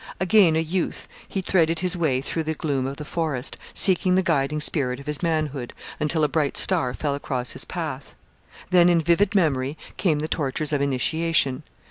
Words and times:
Again 0.19 0.55
a 0.55 0.59
youth, 0.61 1.07
he 1.27 1.43
threaded 1.43 1.77
his 1.77 1.95
way 1.95 2.21
through 2.21 2.41
the 2.45 2.55
gloom 2.55 2.87
of 2.87 2.97
the 2.97 3.05
forest, 3.05 3.59
seeking 3.71 4.15
the 4.15 4.23
guiding 4.23 4.59
spirit 4.59 4.99
of 4.99 5.05
his 5.05 5.21
manhood, 5.21 5.73
until 5.99 6.23
a 6.23 6.27
bright 6.27 6.57
star 6.57 6.95
fell 6.95 7.13
across 7.13 7.51
his 7.51 7.65
path. 7.65 8.15
Then, 8.71 8.89
in 8.89 9.01
vivid 9.01 9.35
memory, 9.35 9.77
came 9.97 10.17
the 10.17 10.27
tortures 10.27 10.73
of 10.73 10.81
initiation. 10.81 11.61